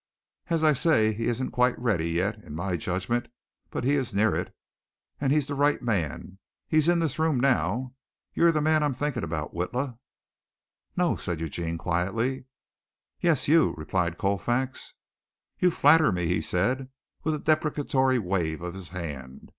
"As 0.47 0.63
I 0.63 0.73
say, 0.73 1.13
he 1.13 1.27
isn't 1.27 1.51
quite 1.51 1.77
ready 1.77 2.09
yet, 2.09 2.43
in 2.43 2.55
my 2.55 2.75
judgment, 2.75 3.27
but 3.69 3.83
he 3.83 3.93
is 3.93 4.15
near 4.15 4.33
it, 4.35 4.51
and 5.19 5.31
he's 5.31 5.45
the 5.45 5.53
right 5.53 5.79
man! 5.79 6.39
He's 6.67 6.89
in 6.89 6.97
this 6.97 7.19
room 7.19 7.39
now. 7.39 7.93
You're 8.33 8.51
the 8.51 8.61
man 8.63 8.81
I'm 8.81 8.95
thinking 8.95 9.23
about, 9.23 9.53
Witla." 9.53 9.99
"No," 10.97 11.15
said 11.17 11.39
Eugene 11.39 11.77
quietly. 11.77 12.45
"Yes; 13.19 13.47
you," 13.47 13.75
replied 13.77 14.17
Colfax. 14.17 14.95
"You 15.59 15.69
flatter 15.69 16.11
me," 16.11 16.25
he 16.25 16.41
said, 16.41 16.89
with 17.23 17.35
a 17.35 17.39
deprecatory 17.39 18.17
wave 18.17 18.63
of 18.63 18.73
his 18.73 18.89
hand. 18.89 19.49